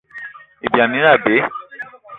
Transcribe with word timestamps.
Ibyani 0.65 0.93
ine 0.99 1.07
abe. 1.15 1.35